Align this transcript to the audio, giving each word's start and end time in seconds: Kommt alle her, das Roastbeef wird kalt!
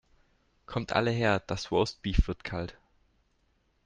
Kommt 0.65 0.93
alle 0.93 1.11
her, 1.11 1.39
das 1.41 1.69
Roastbeef 1.69 2.27
wird 2.27 2.43
kalt! 2.43 2.75